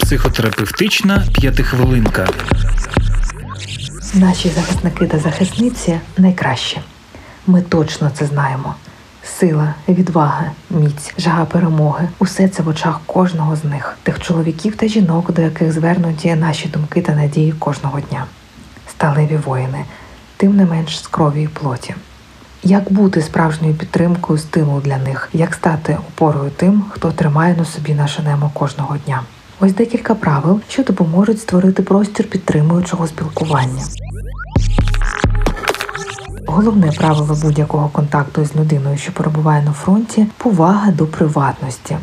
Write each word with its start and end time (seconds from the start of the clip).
Психотерапевтична 0.00 1.26
п'ятихвилинка. 1.32 2.28
Наші 4.14 4.48
захисники 4.48 5.06
та 5.06 5.18
захисниці 5.18 6.00
найкращі. 6.18 6.80
Ми 7.46 7.62
точно 7.62 8.10
це 8.14 8.26
знаємо. 8.26 8.74
Сила, 9.22 9.74
відвага, 9.88 10.50
міць, 10.70 11.14
жага 11.18 11.44
перемоги 11.44 12.08
усе 12.18 12.48
це 12.48 12.62
в 12.62 12.68
очах 12.68 13.00
кожного 13.06 13.56
з 13.56 13.64
них, 13.64 13.96
тих 14.02 14.20
чоловіків 14.20 14.76
та 14.76 14.88
жінок, 14.88 15.32
до 15.32 15.42
яких 15.42 15.72
звернуті 15.72 16.34
наші 16.34 16.68
думки 16.68 17.02
та 17.02 17.14
надії 17.14 17.52
кожного 17.52 18.00
дня. 18.00 18.26
Сталеві 18.90 19.36
воїни, 19.36 19.84
тим 20.36 20.56
не 20.56 20.66
менш 20.66 20.98
з 20.98 21.06
крові 21.06 21.42
і 21.42 21.48
плоті. 21.48 21.94
Як 22.64 22.92
бути 22.92 23.22
справжньою 23.22 23.74
підтримкою 23.74 24.38
стимул 24.38 24.80
для 24.80 24.98
них, 24.98 25.28
як 25.32 25.54
стати 25.54 25.98
опорою 26.08 26.50
тим, 26.56 26.84
хто 26.90 27.12
тримає 27.12 27.56
на 27.58 27.64
собі 27.64 27.94
наше 27.94 28.22
немо 28.22 28.50
кожного 28.54 28.96
дня? 29.06 29.22
Ось 29.60 29.74
декілька 29.74 30.14
правил, 30.14 30.60
що 30.68 30.82
допоможуть 30.82 31.40
створити 31.40 31.82
простір 31.82 32.30
підтримуючого 32.30 33.06
спілкування. 33.06 33.82
Головне 36.46 36.92
правило 36.92 37.38
будь-якого 37.42 37.88
контакту 37.88 38.44
з 38.44 38.56
людиною, 38.56 38.98
що 38.98 39.12
перебуває 39.12 39.62
на 39.62 39.72
фронті 39.72 40.26
повага 40.36 40.90
до 40.90 41.06
приватності. 41.06 41.96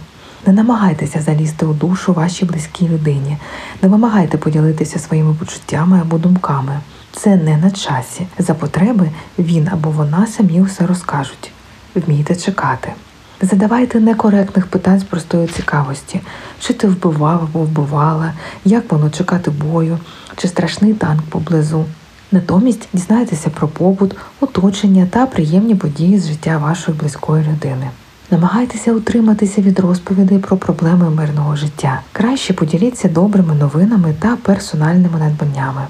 Не 0.45 0.53
намагайтеся 0.53 1.21
залізти 1.21 1.66
у 1.66 1.73
душу 1.73 2.13
вашій 2.13 2.45
близькій 2.45 2.88
людині, 2.88 3.38
не 3.81 3.89
вимагайте 3.89 4.38
поділитися 4.38 4.99
своїми 4.99 5.33
почуттями 5.33 5.99
або 6.02 6.17
думками. 6.17 6.80
Це 7.11 7.35
не 7.35 7.57
на 7.57 7.71
часі. 7.71 8.27
За 8.39 8.53
потреби 8.53 9.09
він 9.39 9.67
або 9.71 9.89
вона 9.89 10.27
самі 10.27 10.61
все 10.61 10.87
розкажуть. 10.87 11.51
Вмійте 11.95 12.35
чекати. 12.35 12.93
Задавайте 13.41 13.99
некоректних 13.99 14.67
питань 14.67 14.99
з 14.99 15.03
простої 15.03 15.47
цікавості, 15.47 16.21
чи 16.59 16.73
ти 16.73 16.87
вбивав 16.87 17.43
або 17.43 17.59
вбивала, 17.59 18.33
як 18.66 18.91
воно 18.91 19.09
чекати 19.09 19.51
бою, 19.51 19.99
чи 20.35 20.47
страшний 20.47 20.93
танк 20.93 21.21
поблизу. 21.21 21.85
Натомість 22.31 22.88
дізнайтеся 22.93 23.49
про 23.49 23.67
побут, 23.67 24.16
оточення 24.39 25.07
та 25.09 25.25
приємні 25.25 25.75
події 25.75 26.19
з 26.19 26.27
життя 26.27 26.57
вашої 26.57 26.97
близької 26.97 27.44
людини. 27.44 27.89
Намагайтеся 28.31 28.94
утриматися 28.94 29.61
від 29.61 29.79
розповідей 29.79 30.39
про 30.39 30.57
проблеми 30.57 31.09
мирного 31.09 31.55
життя. 31.55 32.01
Краще 32.11 32.53
поділіться 32.53 33.09
добрими 33.09 33.55
новинами 33.55 34.16
та 34.19 34.35
персональними 34.35 35.19
надбаннями. 35.19 35.81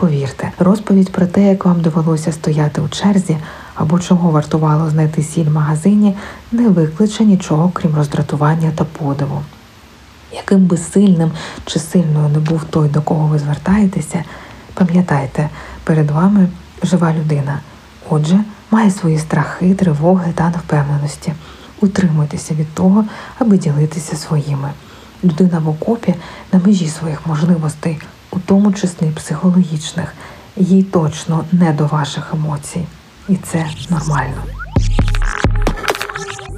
Повірте, 0.00 0.52
розповідь 0.58 1.12
про 1.12 1.26
те, 1.26 1.48
як 1.48 1.64
вам 1.64 1.80
довелося 1.80 2.32
стояти 2.32 2.80
у 2.80 2.88
черзі 2.88 3.38
або 3.74 3.98
чого 3.98 4.30
вартувало 4.30 4.90
знайти 4.90 5.22
сіль 5.22 5.44
в 5.44 5.52
магазині, 5.52 6.16
не 6.52 6.68
викличе 6.68 7.24
нічого, 7.24 7.70
крім 7.74 7.94
роздратування 7.94 8.72
та 8.74 8.84
подиву. 8.84 9.42
Яким 10.32 10.66
би 10.66 10.76
сильним 10.76 11.32
чи 11.64 11.78
сильною 11.78 12.28
не 12.28 12.38
був 12.38 12.64
той, 12.64 12.88
до 12.88 13.02
кого 13.02 13.26
ви 13.26 13.38
звертаєтеся, 13.38 14.24
пам'ятайте, 14.74 15.50
перед 15.84 16.10
вами 16.10 16.48
жива 16.82 17.12
людина. 17.12 17.60
Отже, 18.10 18.40
має 18.70 18.90
свої 18.90 19.18
страхи, 19.18 19.74
тривоги 19.74 20.32
та 20.34 20.50
невпевненості. 20.50 21.32
Утримуйтеся 21.80 22.54
від 22.54 22.74
того, 22.74 23.04
аби 23.38 23.58
ділитися 23.58 24.16
своїми. 24.16 24.70
Людина 25.24 25.58
в 25.58 25.68
окопі 25.68 26.14
на 26.52 26.60
межі 26.66 26.88
своїх 26.88 27.26
можливостей, 27.26 27.98
у 28.38 28.40
тому 28.46 28.72
числі 28.72 29.06
психологічних, 29.06 30.14
їй 30.56 30.82
точно 30.82 31.44
не 31.52 31.72
до 31.72 31.86
ваших 31.86 32.34
емоцій. 32.34 32.84
І 33.28 33.36
це 33.36 33.66
нормально. 33.90 34.42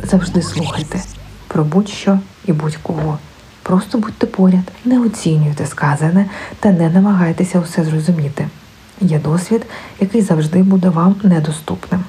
Завжди 0.02 0.42
слухайте 0.42 1.02
про 1.48 1.64
будь-що 1.64 2.18
і 2.46 2.52
будь-кого. 2.52 3.18
Просто 3.62 3.98
будьте 3.98 4.26
поряд, 4.26 4.72
не 4.84 5.00
оцінюйте 5.00 5.66
сказане 5.66 6.26
та 6.60 6.72
не 6.72 6.90
намагайтеся 6.90 7.60
усе 7.60 7.84
зрозуміти. 7.84 8.48
Є 9.00 9.18
досвід, 9.18 9.66
який 10.00 10.22
завжди 10.22 10.62
буде 10.62 10.88
вам 10.88 11.16
недоступним. 11.22 12.04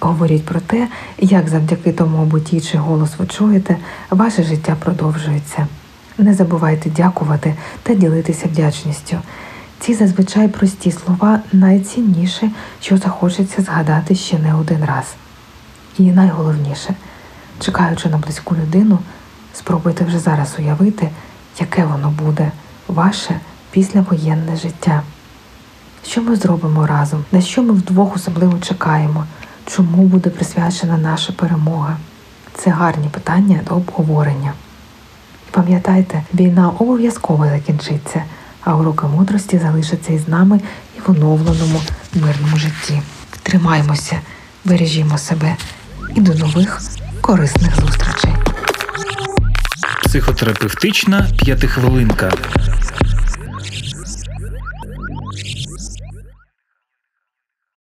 Говоріть 0.00 0.44
про 0.44 0.60
те, 0.60 0.88
як 1.18 1.48
завдяки 1.48 1.92
тому 1.92 2.24
буті 2.24 2.60
чи 2.60 2.78
голос 2.78 3.10
ви 3.18 3.26
чуєте, 3.26 3.76
ваше 4.10 4.42
життя 4.42 4.76
продовжується. 4.80 5.66
Не 6.18 6.34
забувайте 6.34 6.90
дякувати 6.90 7.54
та 7.82 7.94
ділитися 7.94 8.46
вдячністю. 8.46 9.18
Ці 9.80 9.94
зазвичай 9.94 10.48
прості 10.48 10.92
слова 10.92 11.40
найцінніше, 11.52 12.50
що 12.80 12.96
захочеться 12.96 13.62
згадати 13.62 14.14
ще 14.14 14.38
не 14.38 14.54
один 14.54 14.84
раз. 14.84 15.14
І 15.98 16.02
найголовніше, 16.02 16.94
чекаючи 17.60 18.08
на 18.08 18.18
близьку 18.18 18.56
людину, 18.56 18.98
спробуйте 19.54 20.04
вже 20.04 20.18
зараз 20.18 20.54
уявити, 20.58 21.10
яке 21.60 21.84
воно 21.84 22.10
буде, 22.10 22.52
ваше 22.88 23.40
післявоєнне 23.70 24.56
життя. 24.56 25.02
Що 26.06 26.22
ми 26.22 26.36
зробимо 26.36 26.86
разом, 26.86 27.24
на 27.32 27.40
що 27.40 27.62
ми 27.62 27.72
вдвох 27.72 28.16
особливо 28.16 28.58
чекаємо, 28.58 29.24
чому 29.66 30.02
буде 30.02 30.30
присвячена 30.30 30.98
наша 30.98 31.32
перемога? 31.32 31.96
Це 32.54 32.70
гарні 32.70 33.08
питання 33.08 33.60
до 33.68 33.74
обговорення. 33.74 34.52
Пам'ятайте, 35.58 36.22
війна 36.34 36.70
обов'язково 36.78 37.46
закінчиться, 37.48 38.22
а 38.64 38.76
уроки 38.76 39.06
мудрості 39.06 39.58
залишаться 39.58 40.12
із 40.12 40.28
нами 40.28 40.60
і 40.96 41.00
в 41.00 41.10
оновленому 41.10 41.80
мирному 42.14 42.56
житті. 42.56 43.02
Тримаймося, 43.42 44.20
бережімо 44.64 45.18
себе 45.18 45.56
і 46.14 46.20
до 46.20 46.34
нових 46.34 46.80
корисних 47.20 47.76
зустрічей. 47.76 48.32
Психотерапевтична 50.04 51.28
п'ятихвилинка. 51.38 52.32